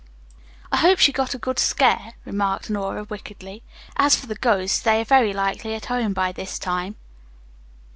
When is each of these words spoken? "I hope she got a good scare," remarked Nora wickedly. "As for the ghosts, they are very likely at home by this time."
"I 0.71 0.77
hope 0.77 0.97
she 0.97 1.11
got 1.11 1.35
a 1.35 1.37
good 1.37 1.59
scare," 1.59 2.15
remarked 2.25 2.71
Nora 2.71 3.03
wickedly. 3.03 3.61
"As 3.97 4.15
for 4.15 4.25
the 4.25 4.33
ghosts, 4.33 4.79
they 4.79 4.99
are 4.99 5.05
very 5.05 5.31
likely 5.31 5.75
at 5.75 5.85
home 5.93 6.11
by 6.11 6.31
this 6.31 6.57
time." 6.57 6.95